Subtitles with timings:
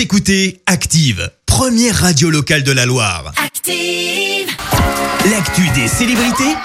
[0.00, 3.34] Vous écoutez Active, première radio locale de la Loire.
[3.36, 4.48] Active.
[5.30, 6.56] L'actu des célébrités,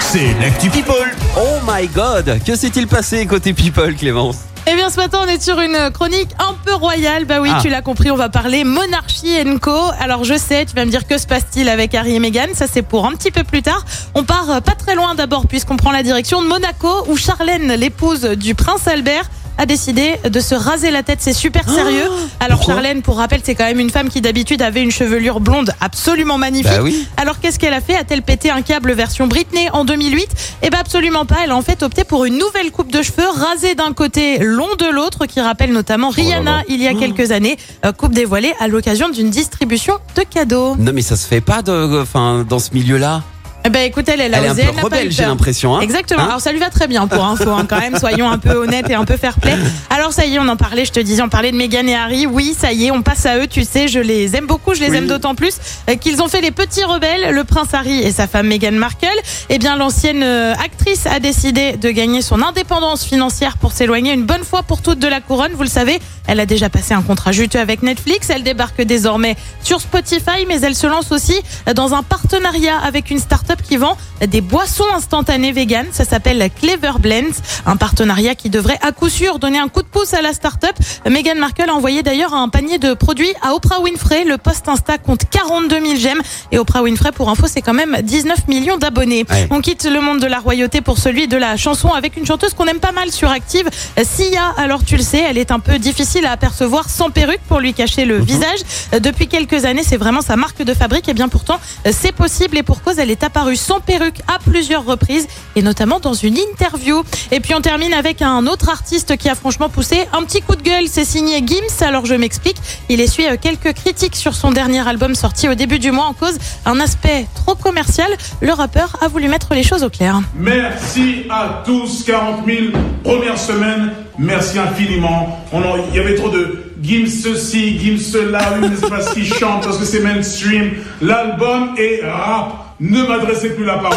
[0.00, 1.14] c'est l'actu People.
[1.36, 4.36] Oh my god, que s'est-il passé côté people, Clémence?
[4.66, 7.26] Eh bien, ce matin, on est sur une chronique un peu royale.
[7.26, 7.58] Bah oui, Ah.
[7.60, 9.78] tu l'as compris, on va parler monarchie co.
[10.00, 12.54] Alors, je sais, tu vas me dire que se passe-t-il avec Harry et Meghan?
[12.54, 13.84] Ça, c'est pour un petit peu plus tard.
[14.14, 17.74] On part euh, pas très loin d'abord, puisqu'on prend la direction de Monaco, où Charlène,
[17.74, 21.18] l'épouse du prince Albert, a décidé de se raser la tête.
[21.20, 22.08] C'est super sérieux.
[22.40, 25.72] Alors, Charlène, pour rappel, c'est quand même une femme qui d'habitude avait une chevelure blonde
[25.80, 26.72] absolument magnifique.
[26.72, 27.06] Bah oui.
[27.16, 27.96] Alors qu'est-ce qu'elle a fait?
[27.96, 30.28] A-t-elle pété un câble version Britney en 2008
[30.62, 31.36] Eh ben absolument pas.
[31.44, 34.74] Elle a en fait opté pour une nouvelle coupe de cheveux rasée d'un côté, long
[34.78, 36.62] de l'autre, qui rappelle notamment Rihanna là.
[36.68, 37.56] il y a quelques années.
[37.84, 40.76] Euh, coupe dévoilée à l'occasion d'une distribution de cadeaux.
[40.76, 43.22] Non mais ça se fait pas de, enfin, dans ce milieu-là.
[43.66, 45.76] Eh ben écoute, elle, elle a Elle est un osé, peu elle rebelle, j'ai l'impression.
[45.76, 46.20] Hein Exactement.
[46.22, 47.98] Hein Alors ça lui va très bien pour info hein, quand même.
[47.98, 49.54] Soyons un peu honnêtes et un peu fair play.
[49.88, 50.84] Alors ça y est, on en parlait.
[50.84, 52.26] Je te disais, on parlait de Meghan et Harry.
[52.26, 53.46] Oui, ça y est, on passe à eux.
[53.46, 54.74] Tu sais, je les aime beaucoup.
[54.74, 54.96] Je les Oui.
[54.98, 55.54] aime d'autant plus
[55.88, 57.30] euh, qu'ils ont fait les petits rebelles.
[57.32, 59.06] Le prince Harry et sa femme Meghan Markle.
[59.48, 64.24] Eh bien, l'ancienne euh, actrice a décidé de gagner son indépendance financière pour s'éloigner une
[64.24, 65.52] bonne fois pour toutes de la couronne.
[65.54, 68.28] Vous le savez, elle a déjà passé un contrat juteux avec Netflix.
[68.28, 71.40] Elle débarque désormais sur Spotify, mais elle se lance aussi
[71.74, 75.86] dans un partenariat avec une start-up qui vend des boissons instantanées vegan.
[75.92, 77.34] Ça s'appelle Clever Blends,
[77.66, 80.76] un partenariat qui devrait à coup sûr donner un coup de pouce à la start-up.
[81.08, 84.24] Meghan Markle a envoyé d'ailleurs un panier de produits à Oprah Winfrey.
[84.24, 86.20] Le post Insta compte 42 000 j'aime
[86.52, 89.24] et Oprah Winfrey, pour info, c'est quand même 19 millions d'abonnés.
[89.30, 89.46] Ouais.
[89.50, 92.54] On quitte le monde de la royauté pour celui de la chanson avec une chanteuse
[92.54, 93.68] qu'on aime pas mal sur Active,
[94.02, 94.54] Sia.
[94.56, 97.74] Alors tu le sais, elle est un peu difficile à apercevoir sans perruque pour lui
[97.74, 98.60] cacher le visage.
[98.94, 101.08] Euh, Depuis quelques années, c'est vraiment sa marque de fabrique.
[101.08, 104.84] Et bien pourtant, c'est possible et pour cause, elle est apparue sans perruque à plusieurs
[104.84, 107.02] reprises et notamment dans une interview.
[107.30, 110.56] Et puis on termine avec un autre artiste qui a franchement poussé un petit coup
[110.56, 110.84] de gueule.
[110.88, 111.84] C'est signé Gims.
[111.84, 112.56] Alors je m'explique.
[112.88, 116.14] Il essuie euh, quelques critiques sur son dernier album sorti au début du mois en
[116.14, 118.10] cause un aspect trop commercial.
[118.40, 120.20] Le rappeur a voulu mettre les choses au clair.
[120.34, 122.58] Merci à tous, 40 000
[123.02, 123.92] première semaine.
[124.18, 125.44] Merci infiniment.
[125.90, 128.40] Il y avait trop de Gims ceci, Gims cela,
[128.78, 130.72] c'est parce qu'il chante, parce que c'est mainstream.
[131.00, 132.63] L'album est rap.
[132.80, 133.96] Ne m'adressez plus la parole.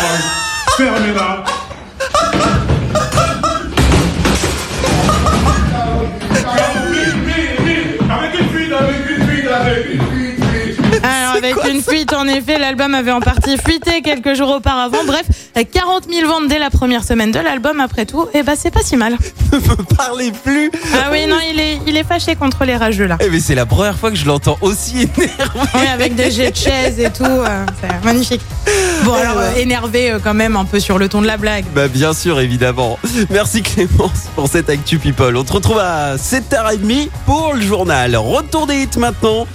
[0.78, 1.44] Fermez-la.
[11.78, 15.04] Une fuite, en effet, l'album avait en partie fuité quelques jours auparavant.
[15.06, 17.80] Bref, 40 000 ventes dès la première semaine de l'album.
[17.80, 19.16] Après tout, et bah c'est pas si mal.
[19.54, 20.70] Ne me parlez plus.
[20.94, 23.18] Ah oui, non, il est, il est fâché contre les rageux là.
[23.22, 25.30] Eh mais c'est la première fois que je l'entends aussi énervé.
[25.74, 28.42] Oui, avec des jets de chaises et tout, euh, c'est magnifique.
[29.04, 31.64] Bon, alors euh, énervé euh, quand même un peu sur le ton de la blague.
[31.74, 33.00] Bah bien sûr, évidemment.
[33.30, 35.38] Merci Clémence pour cette Actu People.
[35.38, 38.18] On te retrouve à 7h30 pour le journal.
[38.18, 39.48] Retour des hits maintenant.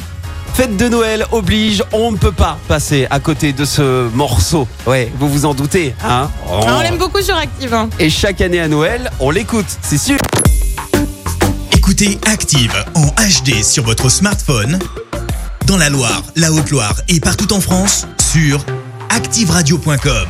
[0.54, 4.68] Fête de Noël oblige, on ne peut pas passer à côté de ce morceau.
[4.86, 7.72] Ouais, vous vous en doutez, hein Ah, on l'aime beaucoup sur Active.
[7.72, 7.88] hein.
[7.98, 10.18] Et chaque année à Noël, on l'écoute, c'est sûr.
[11.72, 14.78] Écoutez Active en HD sur votre smartphone,
[15.66, 18.64] dans la Loire, la Haute-Loire et partout en France, sur
[19.08, 20.26] activeradio.com.